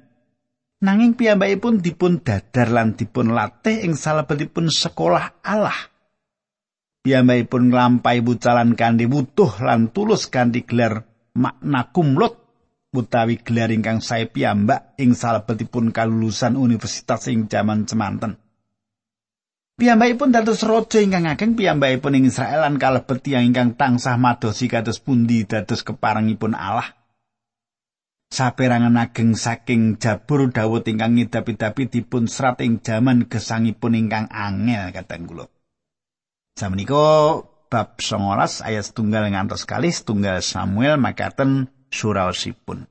nanging 0.84 1.16
piyambakipun 1.16 1.80
dipun 1.80 2.20
dadar 2.20 2.68
lan 2.68 3.00
dipun 3.00 3.32
latih 3.32 3.80
ing 3.88 3.96
salebetipun 3.96 4.68
sekolah 4.68 5.40
Allah 5.40 5.93
piyambakipun 7.04 7.70
nglampahi 7.70 8.24
bucalan 8.24 8.80
kanthi 8.80 9.06
wutuh 9.12 9.52
lan 9.60 9.92
tulus 9.92 10.32
kanthi 10.32 10.64
gelar 10.64 11.04
makna 11.36 11.92
kumlut 11.92 12.40
utawi 12.96 13.44
gelar 13.44 13.70
ingkang 13.76 14.00
sae 14.00 14.32
piyambak 14.32 14.96
ing 14.96 15.12
salebetipun 15.12 15.92
kalulusan 15.92 16.56
universitas 16.56 17.28
ing 17.28 17.52
jaman 17.52 17.84
semanten 17.84 18.40
Piyambakipun 19.74 20.30
dados 20.30 20.62
raja 20.62 21.02
ingkang 21.02 21.26
ageng 21.26 21.58
piyambakipun 21.58 22.14
ing 22.14 22.30
Israel 22.30 22.62
lan 22.62 22.78
kalebet 22.78 23.26
tiyang 23.26 23.50
ingkang 23.50 23.74
tansah 23.74 24.22
madosi 24.22 24.70
kados 24.70 25.02
pundi 25.02 25.50
dados 25.50 25.82
keparengipun 25.82 26.54
Allah. 26.54 26.94
Saperangan 28.30 28.94
ageng 29.02 29.34
saking 29.34 29.98
Jabur 29.98 30.46
Dawud 30.54 30.86
ingkang 30.86 31.18
ngidapi-dapi 31.18 31.90
dipun 31.90 32.30
serat 32.30 32.62
ing 32.62 32.86
jaman 32.86 33.26
gesangipun 33.26 33.98
ingkang 33.98 34.30
angel 34.30 34.94
kateng 34.94 35.26
kula. 35.26 35.50
Samenika 36.54 37.42
bab 37.74 37.98
19 37.98 38.62
ayat 38.62 38.84
setunggal 38.86 39.26
ngantos 39.34 39.66
kali 39.66 39.90
setunggal 39.90 40.38
Samuel 40.46 41.02
makaten 41.02 41.74
suraosipun. 41.90 42.86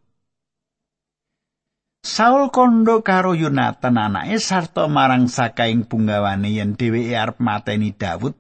Saul 2.03 2.51
kondo 2.51 3.07
karo 3.07 3.39
Yonatan 3.39 3.95
anake 3.95 4.43
sarta 4.43 4.91
marang 4.91 5.31
sakaing 5.31 5.87
punggawane 5.87 6.51
yen 6.51 6.75
dheweke 6.75 7.15
arep 7.15 7.39
mateni 7.39 7.95
Daud. 7.95 8.35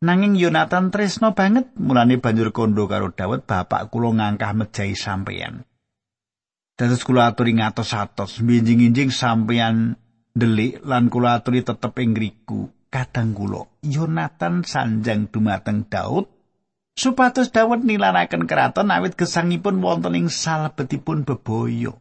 Nanging 0.00 0.40
Yonatan 0.40 0.88
tresno 0.88 1.36
banget 1.36 1.76
mulane 1.76 2.16
banjur 2.16 2.56
kondo 2.56 2.88
karo 2.88 3.12
Daud 3.12 3.44
bapak 3.44 3.92
kula 3.92 4.16
ngangkah 4.16 4.56
mejahi 4.56 4.96
sampeyan. 4.96 5.68
Dados 6.80 7.04
kula 7.04 7.28
aturi 7.28 7.60
ngatos-atos 7.60 8.40
mbinjing-injing 8.40 9.12
sampeyan 9.12 10.00
delik 10.32 10.80
lan 10.80 11.12
kula 11.12 11.44
aturi 11.44 11.60
tetep 11.60 11.92
ing. 12.00 12.16
Kadang 12.88 13.34
kula 13.34 13.66
Yonatan 13.82 14.62
sanjang 14.62 15.28
dumateng 15.28 15.86
Daud 15.90 16.30
supados 16.96 17.52
Daud 17.52 17.84
nilaraken 17.84 18.48
keraton 18.48 18.88
awit 18.88 19.18
gesangipun 19.18 19.82
wonten 19.84 20.16
ing 20.16 20.26
salebetipun 20.32 21.26
bebaya. 21.26 21.92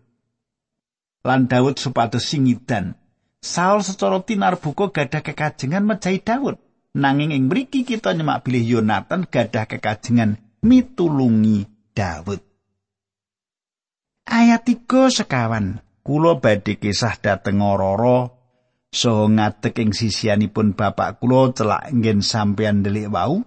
lan 1.26 1.50
Daud 1.50 1.82
supados 1.82 2.30
singidan. 2.30 2.94
Saul 3.42 3.82
secara 3.82 4.22
tinar 4.22 4.62
buka 4.62 4.94
gadah 4.94 5.22
kekajengan 5.26 5.86
mejahi 5.86 6.22
Daud. 6.22 6.62
nanging 6.96 7.36
ing 7.36 7.52
mriki 7.52 7.84
kita 7.84 8.16
nyemak 8.16 8.48
bilih 8.48 8.80
Yonatan 8.80 9.28
gadah 9.28 9.68
kekajengan 9.68 10.40
mitulungi 10.64 11.68
Daud. 11.92 12.40
Ayat 14.26 14.66
3 14.66 15.12
sekawan 15.12 15.84
kula 16.02 16.40
badhe 16.42 16.80
kisah 16.80 17.20
dhateng 17.20 17.62
Ororo 17.62 18.35
saha 18.92 19.26
ngadeg 19.32 19.76
ing 19.82 19.92
sisianipun 19.96 20.76
bapak 20.76 21.24
kula 21.24 21.56
celak 21.56 21.94
nggen 21.94 22.20
sampeyan 22.20 22.84
delik 22.84 23.10
wau. 23.10 23.42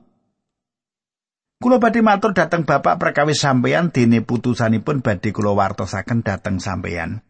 Kula 1.59 1.83
badhe 1.83 2.07
matur 2.07 2.39
dhateng 2.39 2.63
bapak 2.63 3.03
perkawis 3.03 3.43
sampeyan 3.43 3.91
dene 3.91 4.23
putusanipun 4.23 5.03
badhe 5.03 5.35
kula 5.35 5.53
wartosaken 5.59 6.23
dhateng 6.23 6.63
sampeyan. 6.63 7.27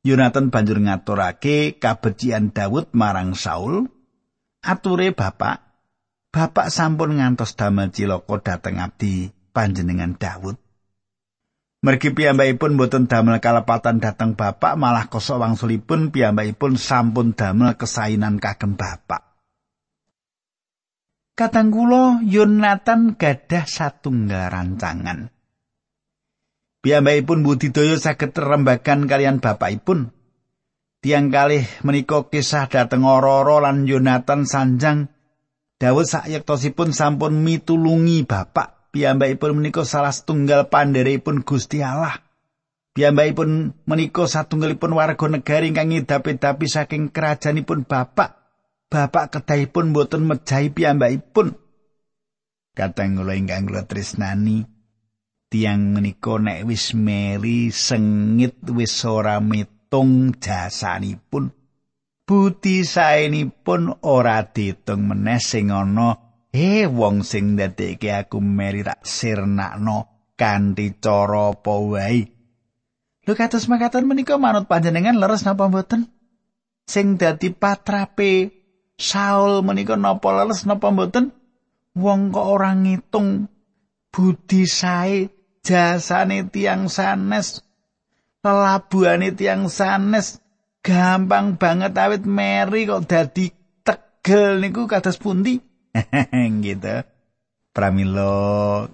Yonatan 0.00 0.48
banjur 0.48 0.80
ngaturake 0.80 1.76
kabecikan 1.76 2.56
Daud 2.56 2.88
marang 2.96 3.36
Saul. 3.36 3.84
Ature 4.60 5.12
bapak, 5.12 5.60
bapak 6.32 6.68
sampun 6.68 7.16
ngantos 7.16 7.56
damel 7.56 7.92
cilaka 7.92 8.36
dhateng 8.40 8.80
abdi 8.80 9.32
panjenengan 9.56 10.16
Daud. 10.16 10.56
Mergi 11.80 12.12
piyambakipun 12.12 12.76
boten 12.76 13.08
damel 13.08 13.40
kalepatan 13.40 14.04
dhateng 14.04 14.36
bapak 14.36 14.76
malah 14.76 15.08
kosok 15.08 15.40
wangsulipun 15.40 16.12
piyambakipun 16.12 16.76
sampun 16.76 17.32
damel 17.32 17.72
kesainan 17.80 18.36
kagem 18.36 18.76
bapak. 18.76 19.24
Kadang 21.32 21.72
kula 21.72 22.20
Yonatan 22.20 23.16
gadah 23.16 23.64
satunggal 23.64 24.52
rancangan. 24.52 25.32
Piyambakipun 26.84 27.48
budidaya 27.48 27.96
saged 27.96 28.36
rembagan 28.36 29.08
kalian 29.08 29.40
bapakipun. 29.40 30.12
Tiang 31.00 31.32
kalih 31.32 31.64
menika 31.80 32.28
kisah 32.28 32.68
dhateng 32.68 33.08
Ororo 33.08 33.56
lan 33.64 33.88
Yonatan 33.88 34.44
sanjang 34.44 35.08
Dawud 35.80 36.04
sayektosipun 36.04 36.92
sampun 36.92 37.40
mitulungi 37.40 38.28
bapak 38.28 38.79
piyambakipun 38.90 39.58
menika 39.58 39.86
salah 39.86 40.10
setunggal 40.10 40.66
pandherekipun 40.66 41.46
Gusti 41.46 41.82
Allah. 41.82 42.18
Piyambakipun 42.90 43.74
menika 43.86 44.26
satunggalipun 44.26 44.92
warga 44.98 45.26
negari 45.30 45.70
ingkang 45.70 45.94
ngidapi-dapi 45.94 46.66
saking 46.66 47.14
kerajaanipun 47.14 47.86
Bapak. 47.86 48.36
Bapak 48.90 49.38
kedahipun 49.38 49.94
boten 49.94 50.26
mejahi 50.26 50.74
piyambakipun. 50.74 51.54
Kateng 52.74 53.22
kula 53.22 53.38
ingkang 53.38 53.70
kula 53.70 53.86
tresnani, 53.86 54.66
tiang 55.46 55.94
menika 55.94 56.38
nek 56.42 56.66
wis 56.66 56.94
meri 56.94 57.70
sengit 57.70 58.58
wis 58.66 59.06
ora 59.06 59.38
metung 59.38 60.34
jasanipun. 60.38 61.54
Buti 62.26 62.86
saenipun 62.86 64.06
ora 64.06 64.46
ditung 64.46 65.10
meneh 65.10 65.42
sing 65.42 65.74
ana 65.74 66.29
Eh 66.50 66.90
wong 66.90 67.22
sing 67.22 67.54
ndadekke 67.54 68.10
aku 68.10 68.42
meri 68.42 68.82
tak 68.82 69.06
sirnakno 69.06 70.10
kanthi 70.34 70.98
cara 70.98 71.54
apa 71.54 71.74
wae. 71.78 72.26
Lho 73.22 73.32
kados 73.38 73.70
makaten 73.70 74.10
menika 74.10 74.34
manut 74.34 74.66
panjenengan 74.66 75.14
leres 75.14 75.46
napa 75.46 75.70
mboten? 75.70 76.10
Sing 76.90 77.14
dadi 77.14 77.54
patrape 77.54 78.50
Saul 78.98 79.62
menika 79.62 79.94
napa 79.94 80.42
leres 80.42 80.66
napa 80.66 80.90
mboten? 80.90 81.30
Wong 81.94 82.34
kok 82.34 82.46
ora 82.50 82.74
ngitung 82.74 83.46
budi 84.10 84.66
sae 84.66 85.30
jasane 85.62 86.50
tiang 86.50 86.90
sanes 86.90 87.62
lelabuhane 88.42 89.38
tiang 89.38 89.70
sanes 89.70 90.42
gampang 90.82 91.54
banget 91.54 91.94
awit 91.94 92.26
meri 92.26 92.90
kok 92.90 93.06
dadi 93.06 93.54
tegel 93.86 94.58
niku 94.58 94.90
kados 94.90 95.14
pundi? 95.14 95.69
gitu. 96.66 96.96
Pramila 97.70 98.86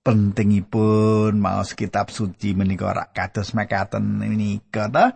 pentingipun 0.00 1.36
maos 1.36 1.76
kitab 1.76 2.08
suci 2.08 2.56
menika 2.56 2.88
ora 2.88 3.12
kados 3.12 3.52
mekaten 3.52 4.24
menika 4.24 4.88
ta. 4.88 5.06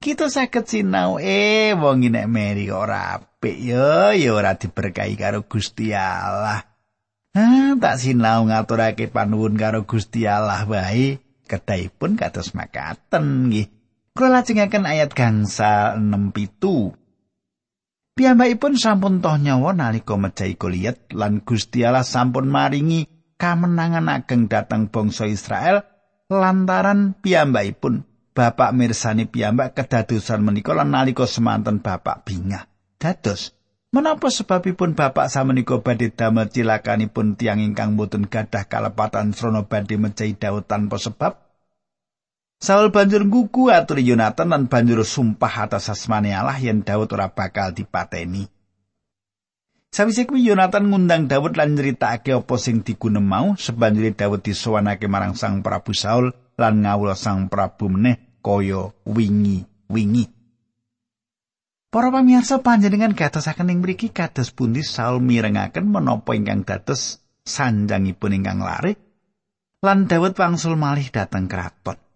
Kita 0.00 0.32
saged 0.32 0.64
sinau 0.64 1.20
eh 1.20 1.76
wong 1.76 2.08
nek 2.08 2.24
meri 2.24 2.72
ora 2.72 3.20
apik 3.20 3.60
yo 3.60 4.16
ya 4.16 4.32
ora 4.32 4.56
diberkahi 4.56 5.12
karo 5.20 5.44
Gusti 5.44 5.92
Allah. 5.92 6.64
Ah, 7.36 7.76
tak 7.76 8.00
sinau 8.00 8.48
ngaturake 8.48 9.12
panuwun 9.12 9.60
karo 9.60 9.84
Gusti 9.84 10.24
Allah 10.24 10.64
wae 10.64 11.20
kedahipun 11.44 12.16
kados 12.16 12.56
makaten 12.56 13.52
nggih. 13.52 13.68
Kula 14.16 14.40
lajengaken 14.40 14.88
ayat 14.88 15.14
gangsa 15.14 15.94
6 15.94 16.34
pitu. 16.34 16.96
Piyambakipun 18.20 18.76
sampun 18.76 19.24
toh 19.24 19.40
nyawa 19.40 19.72
nalika 19.72 20.12
mejahi 20.12 20.60
Goliat 20.60 21.08
lan 21.16 21.40
Gusti 21.40 21.88
Allah 21.88 22.04
sampun 22.04 22.52
maringi 22.52 23.08
kamenangan 23.40 24.12
ageng 24.12 24.44
dhateng 24.44 24.92
bangsa 24.92 25.24
Israel 25.24 25.88
lantaran 26.28 27.16
piyambakipun 27.16 28.04
bapak 28.36 28.76
mirsani 28.76 29.24
piyambak 29.24 29.72
kedadosan 29.72 30.44
menika 30.44 30.76
lan 30.76 30.92
nalika 30.92 31.24
semanten 31.24 31.80
bapak 31.80 32.28
bingah. 32.28 32.68
Dados 33.00 33.56
menapa 33.88 34.28
sebabipun 34.28 34.92
bapak 34.92 35.32
samenika 35.32 35.80
badhe 35.80 36.12
damel 36.12 36.52
cilakanipun 36.52 37.40
tiang 37.40 37.64
ingkang 37.64 37.96
boten 37.96 38.28
gadah 38.28 38.68
kalepatan 38.68 39.32
srana 39.32 39.64
badhe 39.64 39.96
mejahi 39.96 40.36
Daud 40.36 40.68
tanpa 40.68 41.00
sebab? 41.00 41.49
Saul 42.60 42.92
banjur 42.92 43.24
nggugu 43.24 43.72
aturi 43.72 44.04
Yonatan 44.04 44.52
lan 44.52 44.68
banjur 44.68 45.00
sumpah 45.00 45.64
atas 45.64 45.88
asmane 45.88 46.36
Allah 46.36 46.60
yen 46.60 46.84
Daud 46.84 47.08
ora 47.16 47.32
bakal 47.32 47.72
dipateni. 47.72 48.44
Sawise 49.88 50.28
kuwi 50.28 50.44
Yonatan 50.44 50.92
ngundang 50.92 51.24
Daud 51.24 51.56
lan 51.56 51.72
nyritakake 51.72 52.36
apa 52.36 52.54
sing 52.60 52.84
digunem 52.84 53.24
mau, 53.24 53.56
sebanjure 53.56 54.12
Daud 54.12 54.44
disowanake 54.44 55.08
marang 55.08 55.32
Sang 55.40 55.64
Prabu 55.64 55.96
Saul 55.96 56.36
lan 56.60 56.84
ngawula 56.84 57.16
Sang 57.16 57.48
Prabu 57.48 57.88
meneh 57.88 58.38
kaya 58.44 58.92
wingi-wingi. 59.08 60.28
Para 61.88 62.12
pamirsa 62.12 62.60
panjenengan 62.60 63.16
gatosaken 63.16 63.72
ing 63.72 63.80
mriki 63.80 64.12
kados 64.12 64.52
pundi 64.52 64.84
Saul 64.84 65.24
mirengaken 65.24 65.88
menapa 65.88 66.36
ingkang 66.36 66.68
dados 66.68 67.24
sanjangipun 67.48 68.36
ingkang 68.36 68.60
lare 68.60 69.00
lan 69.80 70.04
Daud 70.04 70.36
wangsul 70.36 70.76
malih 70.76 71.08
dhateng 71.08 71.48
kraton. 71.48 72.09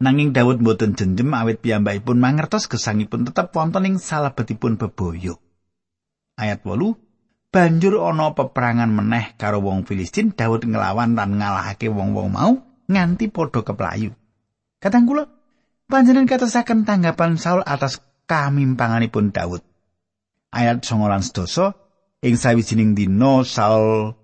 Nanging 0.00 0.32
Daud 0.32 0.64
mboten 0.64 0.96
jenjem 0.96 1.28
awit 1.36 1.60
piyambakipun 1.60 2.16
mangertos 2.16 2.64
gesangipun 2.72 3.28
tetep 3.28 3.52
wonten 3.52 3.84
ing 3.84 4.00
salebetipun 4.00 4.80
bebaya. 4.80 5.36
Ayat 6.40 6.64
8 6.64 7.52
Banjur 7.52 8.00
ana 8.00 8.32
peperangan 8.32 8.88
meneh 8.88 9.36
karo 9.36 9.60
wong 9.60 9.84
Filistin, 9.84 10.32
Daud 10.32 10.64
nglawan 10.64 11.12
lan 11.12 11.36
ngalahake 11.36 11.92
wong-wong 11.92 12.32
mau 12.32 12.56
nganti 12.88 13.28
padha 13.28 13.60
keplayu. 13.60 14.16
Kadang 14.80 15.04
kula 15.04 15.28
panjenengan 15.84 16.32
katasaken 16.32 16.88
tanggapan 16.88 17.36
Saul 17.36 17.60
atas 17.68 18.00
kamimpanganipun 18.24 19.36
Daud. 19.36 19.60
Ayat 20.48 20.80
19 20.80 21.36
dosa 21.36 21.76
ing 22.24 22.40
sawijining 22.40 22.96
dina 22.96 23.44
Saul 23.44 24.16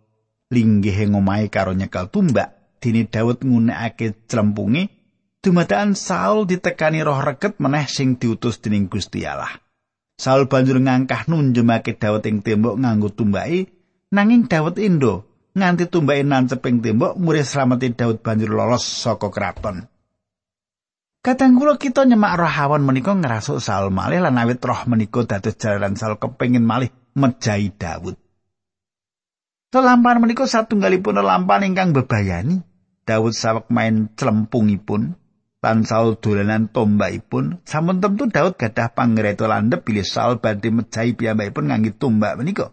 linggih 0.49 1.05
ing 1.05 1.13
omahe 1.13 1.53
karo 1.53 1.77
nyekel 1.77 2.09
tumbak, 2.09 2.81
dene 2.81 3.05
Daud 3.05 3.45
ngunekake 3.45 4.25
clempunge 4.25 4.96
Dumadaan 5.47 5.95
Saul 5.95 6.51
ditekani 6.51 7.07
roh 7.07 7.23
reget 7.23 7.63
meneh 7.63 7.87
sing 7.87 8.19
diutus 8.19 8.59
dening 8.59 8.91
Gusti 8.91 9.23
Allah. 9.23 9.63
Saul 10.19 10.51
banjur 10.51 10.83
ngangkah 10.83 11.31
nunjemake 11.31 11.95
Daud 11.95 12.27
ing 12.27 12.43
tembok 12.43 12.75
nganggo 12.75 13.15
tumbake, 13.15 13.71
nanging 14.11 14.51
Daud 14.51 14.75
endo 14.83 15.23
nganti 15.55 15.87
tumbake 15.87 16.27
nancep 16.27 16.67
ing 16.67 16.83
tembok 16.83 17.15
murid 17.15 17.47
slameti 17.47 17.95
Daud 17.95 18.27
banjur 18.27 18.59
lolos 18.59 18.83
saka 18.83 19.31
kraton. 19.31 19.87
Kadang 21.23 21.55
kula 21.55 21.79
kita 21.79 22.03
nyemak 22.11 22.43
roh 22.43 22.51
hawan 22.51 22.83
menika 22.83 23.15
ngrasuk 23.15 23.63
Saul 23.63 23.95
malih 23.95 24.27
lan 24.27 24.43
awit 24.43 24.59
roh 24.67 24.83
menika 24.91 25.31
dados 25.31 25.55
jalaran 25.63 25.95
Saul 25.95 26.19
kepengin 26.19 26.67
malih 26.67 26.91
mejahi 27.15 27.71
Daud. 27.71 28.19
Lelampahan 29.71 30.19
menika 30.19 30.43
satunggalipun 30.51 31.23
lelampahan 31.23 31.71
ingkang 31.71 31.95
bebayani. 31.95 32.67
Daud 33.07 33.31
sawek 33.31 33.71
main 33.71 34.11
celempungipun 34.19 35.15
lan 35.67 35.83
Saul 35.83 36.15
dolanan 36.23 36.71
tombakipun. 36.71 37.67
Sampun 37.67 37.99
tentu 37.99 38.31
Daud 38.31 38.55
gadah 38.55 38.95
pangreta 38.95 39.51
landhep 39.51 39.83
bilih 39.83 40.07
Saul 40.07 40.39
badhe 40.39 40.71
mejahi 40.71 41.19
piyambakipun 41.19 41.75
ngangge 41.75 41.99
tombak 41.99 42.39
menika. 42.39 42.71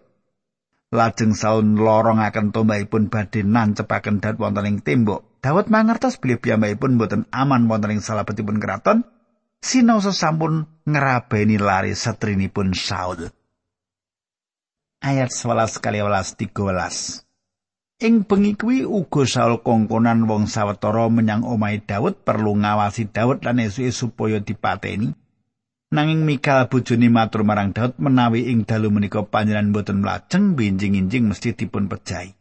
Lajeng 0.94 1.34
Saul 1.34 1.74
lorongaken 1.74 2.54
tombakipun 2.54 3.10
badhe 3.10 3.42
nancepaken 3.42 4.22
Daud 4.22 4.38
wonten 4.38 4.70
ing 4.70 4.78
tembok. 4.86 5.42
Daud 5.42 5.74
mangertos 5.74 6.22
bilih 6.22 6.38
piyambakipun 6.38 7.02
boten 7.02 7.26
aman 7.34 7.66
wonten 7.66 7.98
ing 7.98 8.06
salebetipun 8.06 8.62
kraton 8.62 9.02
sinau 9.58 9.98
sampun 9.98 10.70
ngerabeni 10.86 11.58
lari 11.58 11.98
satrinipun 11.98 12.78
Saul. 12.78 13.34
Ayat 15.02 15.34
11 15.34 15.82
kali 15.82 16.00
11 16.00 16.38
13 16.46 17.33
Ing 18.04 18.28
bengi 18.28 18.60
kuwi 18.60 18.84
uga 18.84 19.24
Saul 19.24 19.64
kongkonan 19.64 20.28
wong 20.28 20.52
sawetara 20.52 21.08
menyang 21.08 21.48
omahe 21.48 21.80
Daud 21.88 22.20
perlu 22.28 22.52
ngawasi 22.60 23.08
Daud 23.16 23.48
lan 23.48 23.64
esuke 23.64 23.96
supaya 23.96 24.44
dipateni. 24.44 25.16
Nanging 25.96 26.28
Mikal 26.28 26.68
bojone 26.68 27.08
matur 27.08 27.48
marang 27.48 27.72
Daud 27.72 27.96
menawi 28.04 28.52
ing 28.52 28.68
dalu 28.68 28.92
menika 28.92 29.24
panjenengan 29.24 29.72
boten 29.72 30.04
mlajeng 30.04 30.60
benjing-injing 30.60 31.32
mesti 31.32 31.56
dipun 31.56 31.88
pejahi. 31.88 32.36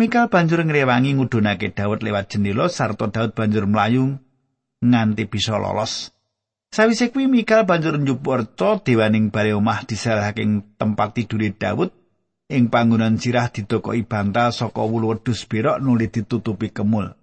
Mikal 0.00 0.32
banjur 0.32 0.64
ngrewangi 0.64 1.12
ngudunake 1.12 1.76
Daud 1.76 2.00
lewat 2.00 2.32
jendela 2.32 2.72
sarta 2.72 3.12
Daud 3.12 3.36
banjur 3.36 3.68
mlayu 3.68 4.16
nganti 4.80 5.28
bisa 5.28 5.60
lolos. 5.60 6.16
Sawise 6.72 7.12
kuwi 7.12 7.28
Mikal 7.28 7.68
banjur 7.68 8.00
njupuk 8.00 8.56
dewaning 8.80 9.28
bare 9.28 9.52
omah 9.52 9.84
disalahake 9.84 10.48
tempat 10.80 11.20
tidure 11.20 11.52
Daud 11.52 11.92
ing 12.52 12.68
panggonan 12.68 13.16
sirah 13.16 13.48
ditokoki 13.48 14.04
bantal 14.04 14.52
saka 14.52 14.84
wulu 14.84 15.16
wedhus 15.16 15.48
berok 15.48 15.80
nuli 15.80 16.12
ditutupi 16.12 16.68
kemul. 16.68 17.16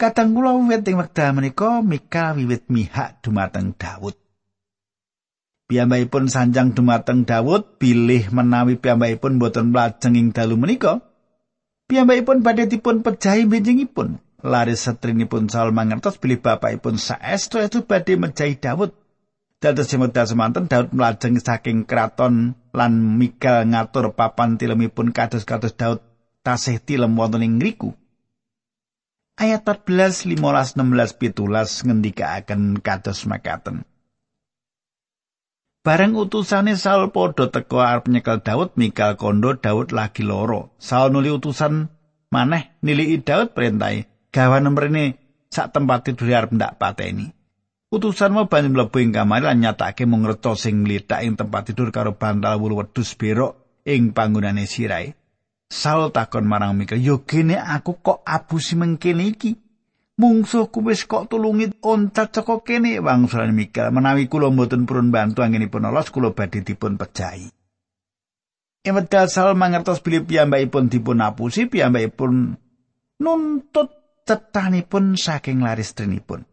Kadang 0.00 0.32
kula 0.32 0.56
wiwit 0.56 0.86
ing 0.88 0.96
wekdal 0.96 1.36
menika 1.36 1.84
Mika 1.84 2.32
wiwit 2.32 2.72
mihak 2.72 3.20
dumateng 3.20 3.76
Daud. 3.76 4.16
Piyambakipun 5.68 6.32
sanjang 6.32 6.72
dumateng 6.72 7.28
Daud 7.28 7.76
bilih 7.76 8.32
menawi 8.32 8.80
piyambakipun 8.80 9.36
boten 9.36 9.70
mlajeng 9.70 10.16
ing 10.16 10.32
dalu 10.32 10.56
menika. 10.56 11.04
Piyambakipun 11.84 12.40
badhe 12.40 12.64
dipun 12.70 13.04
pejahi 13.04 13.44
benjingipun. 13.44 14.24
Laris 14.40 14.88
setrinipun 14.88 15.52
Saul 15.52 15.76
mangertos 15.76 16.16
bilih 16.16 16.40
bapakipun 16.40 16.96
saestu 16.96 17.60
itu 17.60 17.84
badhe 17.84 18.16
mejahi 18.16 18.56
Daud. 18.56 18.96
Dados 19.60 19.92
semedal 19.92 20.24
semanten 20.24 20.72
Daud 20.72 20.96
mlajeng 20.96 21.36
saking 21.36 21.84
kraton 21.84 22.56
lan 22.72 22.92
Mika 23.20 23.60
ngatur 23.60 24.16
papan 24.16 24.56
tilemipun 24.56 25.12
kados-kados 25.12 25.76
Daud 25.76 26.00
tasih 26.40 26.80
tilem 26.80 27.12
wonten 27.12 27.44
ing 27.44 27.60
ngriku. 27.60 27.92
ayat 29.36 29.60
14 29.60 30.24
15 30.32 30.80
16 30.80 31.20
pitulas 31.20 31.84
ngendikaaken 31.84 32.80
kados 32.80 33.28
makaten 33.28 33.84
Bareng 35.84 36.16
utusane 36.16 36.76
Saul 36.80 37.12
padha 37.12 37.52
teka 37.52 37.84
arep 37.84 38.08
nyekel 38.08 38.40
Daud 38.40 38.80
Mikal 38.80 39.16
kondo 39.20 39.56
Daud 39.56 39.96
lagi 39.96 40.20
loro. 40.20 40.76
Saul 40.76 41.12
nuli 41.12 41.32
utusan 41.32 41.88
maneh 42.32 42.76
niliki 42.80 43.24
Daud 43.24 43.52
perintai 43.52 44.08
gawan 44.32 44.72
mrene 44.72 45.20
sak 45.52 45.72
tempat 45.72 46.08
tidur 46.08 46.32
arep 46.32 46.52
ndak 46.52 46.80
pateni 46.80 47.39
Utusan 47.90 48.30
mau 48.30 48.46
banyu 48.46 48.70
mlebu 48.70 49.02
ing 49.02 49.10
kamar 49.10 49.42
lan 49.42 49.58
nyatake 49.58 50.06
mung 50.06 50.22
reca 50.22 50.54
sing 50.54 50.86
mlethak 50.86 51.26
ing 51.26 51.34
tempat 51.34 51.74
tidur 51.74 51.90
karo 51.90 52.14
bantal 52.14 52.54
wulu 52.62 52.86
wedhus 52.86 53.18
berok 53.18 53.82
ing 53.82 54.14
panggonane 54.14 54.62
sirai. 54.70 55.10
Saul 55.70 56.14
takon 56.14 56.46
marang 56.46 56.78
Mikal, 56.78 57.02
"Yo 57.02 57.26
kene 57.26 57.58
aku 57.58 57.98
kok 57.98 58.22
abusi 58.26 58.74
mengkene 58.78 59.34
iki? 59.34 59.58
Mungsuhku 60.18 60.82
wis 60.86 61.06
kok 61.06 61.30
tulungi 61.30 61.82
oncat 61.82 62.30
saka 62.30 62.62
kene." 62.62 62.98
Wangsulane 62.98 63.54
Mikal, 63.54 63.90
"Menawi 63.94 64.30
kula 64.30 64.50
mboten 64.50 64.86
purun 64.86 65.14
bantu 65.14 65.46
anggenipun 65.46 65.86
lolos, 65.86 66.10
kula 66.10 66.30
badhe 66.34 66.66
dipun 66.66 66.98
pejahi." 66.98 67.50
Emedal 68.82 69.30
Saul 69.30 69.54
mangertos 69.54 70.02
bilih 70.02 70.26
piyambakipun 70.26 70.90
dipun 70.90 71.22
apusi, 71.22 71.70
piyambakipun 71.70 72.54
nuntut 73.22 73.90
cetanipun 74.26 75.14
saking 75.14 75.62
laristrinipun. 75.62 76.49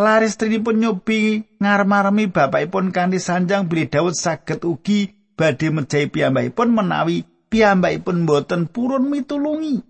Laristrinipun 0.00 0.80
nyobi 0.80 1.44
ngarmarmi 1.60 2.32
bapakipun 2.32 2.88
kanthi 2.88 3.20
sanjang 3.20 3.68
bilih 3.68 3.92
Daud 3.92 4.16
saged 4.16 4.64
ugi 4.64 5.12
badhe 5.36 5.68
mejahi 5.68 6.08
piyambakipun 6.08 6.72
menawi 6.72 7.28
piyambakipun 7.52 8.24
boten 8.24 8.72
purun 8.72 9.12
mitulungi. 9.12 9.84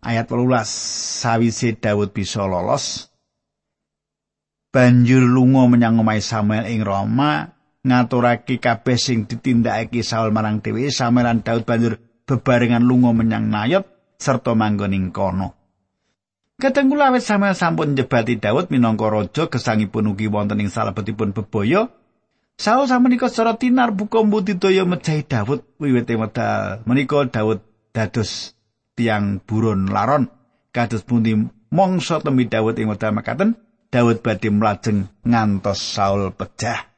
Ayat 0.00 0.32
18 0.32 0.64
sawise 1.20 1.76
Daud 1.76 2.16
bisa 2.16 2.48
lolos 2.48 3.12
banjur 4.72 5.20
lunga 5.20 5.68
menyang 5.68 6.00
omahe 6.00 6.24
Samuel 6.24 6.72
ing 6.72 6.80
Roma 6.80 7.52
ngaturake 7.84 8.56
kabeh 8.56 8.96
sing 8.96 9.28
ditindakake 9.28 10.00
Saul 10.00 10.32
marang 10.32 10.64
dhewe 10.64 10.88
Samuel 10.88 11.28
lan 11.28 11.44
Daud 11.44 11.68
banjur 11.68 12.00
bebarengan 12.24 12.80
lunga 12.80 13.12
menyang 13.12 13.52
Nayot 13.52 14.16
serta 14.16 14.56
manggon 14.56 14.96
ing 14.96 15.12
kono. 15.12 15.59
Kadang 16.60 16.92
kula 16.92 17.08
Samuel 17.24 17.56
sampun 17.56 17.96
njebati 17.96 18.36
Daud 18.36 18.68
minangka 18.68 19.08
raja 19.08 19.48
gesangipun 19.48 20.12
ugi 20.12 20.28
wonten 20.28 20.60
ing 20.60 20.68
salebetipun 20.68 21.32
bebaya 21.32 21.88
Saul 22.60 22.84
samenika 22.84 23.32
secara 23.32 23.56
tinar 23.56 23.96
buka 23.96 24.20
mbudidaya 24.20 24.84
mejahi 24.84 25.24
Daud 25.24 25.64
wiwit 25.80 26.04
medal. 26.12 26.84
Menika 26.84 27.24
Daud 27.24 27.64
dados 27.96 28.52
tiang 28.92 29.40
buron 29.40 29.88
laron 29.88 30.28
kados 30.68 31.00
pundi 31.00 31.32
mongso 31.72 32.20
temi 32.20 32.52
Daud 32.52 32.76
ing 32.76 32.92
medal 32.92 33.16
makaten 33.16 33.56
Daud 33.88 34.20
badhe 34.20 34.52
mlajeng 34.52 35.08
ngantos 35.24 35.80
Saul 35.80 36.36
pecah. 36.36 36.92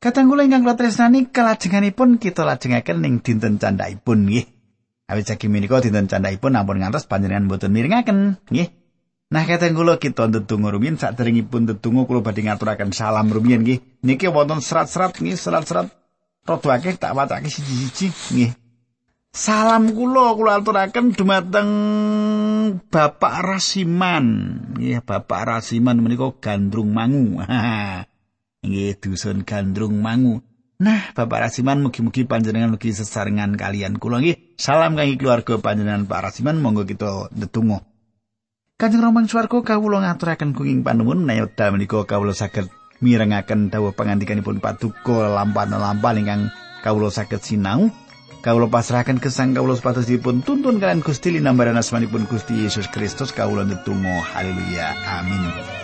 Kadang 0.00 0.32
kula 0.32 0.48
ingkang 0.48 0.64
tresnani 0.72 1.28
kalajenganipun 1.28 2.16
kita 2.16 2.48
lajengaken 2.48 3.04
ning 3.04 3.20
dinten 3.20 3.60
candhaipun 3.60 4.24
nggih. 4.24 4.53
Awit 5.04 5.28
saking 5.28 5.52
menika 5.52 5.84
dinten 5.84 6.08
candhaipun 6.08 6.56
ampun 6.56 6.80
ngantos 6.80 7.04
panjenengan 7.04 7.44
boten 7.44 7.76
miringaken 7.76 8.40
nggih. 8.48 8.72
Nah 9.28 9.44
kata 9.44 9.68
kula 9.76 10.00
kita 10.00 10.32
ndedonga 10.32 10.72
rumiyin 10.72 10.96
saderengipun 10.96 11.68
ndedonga 11.68 12.08
kula 12.08 12.24
badhe 12.24 12.48
ngaturaken 12.48 12.88
salam 12.96 13.28
rumiyin 13.28 13.60
nggih. 13.68 13.78
Niki 14.00 14.32
wonten 14.32 14.64
serat-serat 14.64 15.20
nggih, 15.20 15.36
serat-serat 15.36 15.92
rada 16.44 16.68
akeh 16.76 16.96
tak 16.96 17.12
wacake 17.12 17.52
siji-siji 17.52 18.06
nggih. 18.32 18.52
Salam 19.34 19.92
kula 19.92 20.32
kula 20.38 20.62
aturaken 20.62 21.12
dumateng 21.12 21.70
Bapak 22.88 23.44
Rasiman. 23.44 24.26
Nggih, 24.78 25.02
Bapak 25.02 25.40
Rasiman 25.44 26.00
menika 26.00 26.32
Gandrung 26.38 26.94
Mangu. 26.94 27.42
Nggih, 28.64 28.96
dusun 29.02 29.44
Gandrung 29.44 30.00
Mangu. 30.00 30.40
Nah, 30.74 31.14
Bapak 31.14 31.46
Rasiman 31.46 31.86
mugi-mugi 31.86 32.26
panjenengan 32.26 32.74
mugi 32.74 32.90
sesarengan 32.90 33.54
kalian 33.54 34.02
kula 34.02 34.18
nggih. 34.18 34.58
Salam 34.58 34.98
kangge 34.98 35.14
keluarga 35.14 35.54
panjenengan 35.62 36.10
Pak 36.10 36.20
Rasiman, 36.30 36.58
monggo 36.58 36.82
kita 36.82 37.30
ndedonga. 37.30 37.86
Kanjeng 38.74 39.06
Rama 39.06 39.22
swarga 39.30 39.62
kawula 39.62 40.02
ngaturaken 40.02 40.50
kuing 40.50 40.82
panuwun 40.82 41.22
menawi 41.22 41.46
dalem 41.54 41.78
menika 41.78 42.02
kawula 42.02 42.34
saged 42.34 42.66
mirengaken 42.98 43.70
dawuh 43.70 43.94
pangandikanipun 43.94 44.58
paduka 44.58 45.30
lampan-lampan 45.30 46.18
ingkang 46.18 46.42
kawula 46.82 47.14
saged 47.14 47.38
sinau. 47.46 47.94
Kawula 48.42 48.66
pasrahaken 48.66 49.22
gesang 49.22 49.54
kawula 49.54 49.78
supados 49.78 50.10
dipun 50.10 50.42
tuntun 50.42 50.82
kalian 50.82 51.06
Gusti 51.06 51.38
linambaran 51.38 51.78
asmanipun 51.78 52.26
Gusti 52.26 52.66
Yesus 52.66 52.90
Kristus 52.90 53.30
kawula 53.30 53.62
ndedonga 53.62 54.26
haleluya 54.34 54.90
amin. 55.22 55.83